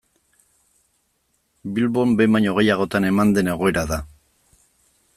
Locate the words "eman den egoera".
3.13-3.89